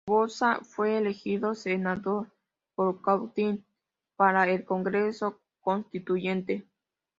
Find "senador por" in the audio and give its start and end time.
1.53-3.03